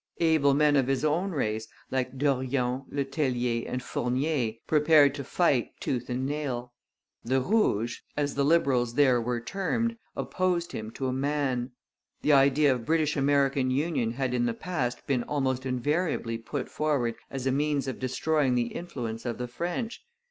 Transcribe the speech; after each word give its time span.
Able 0.19 0.55
men 0.55 0.75
of 0.77 0.87
his 0.87 1.05
own 1.05 1.29
race, 1.29 1.67
like 1.91 2.17
Dorion, 2.17 2.85
Letellier, 2.89 3.67
and 3.67 3.83
Fournier, 3.83 4.53
prepared 4.65 5.13
to 5.13 5.23
fight 5.23 5.79
tooth 5.79 6.09
and 6.09 6.25
nail. 6.25 6.73
The 7.23 7.39
Rouges, 7.39 8.01
as 8.17 8.33
the 8.33 8.43
Liberals 8.43 8.95
there 8.95 9.21
were 9.21 9.39
termed, 9.39 9.97
opposed 10.15 10.71
him 10.71 10.89
to 10.93 11.05
a 11.05 11.13
man. 11.13 11.73
The 12.23 12.33
idea 12.33 12.73
of 12.73 12.83
British 12.83 13.15
American 13.15 13.69
union 13.69 14.13
had 14.13 14.33
in 14.33 14.47
the 14.47 14.55
past 14.55 15.05
been 15.05 15.21
almost 15.25 15.67
invariably 15.67 16.39
put 16.39 16.67
forward 16.67 17.13
as 17.29 17.45
a 17.45 17.51
means 17.51 17.87
of 17.87 17.99
destroying 17.99 18.55
the 18.55 18.69
influence 18.73 19.23
of 19.23 19.37
the 19.37 19.47
French. 19.47 20.03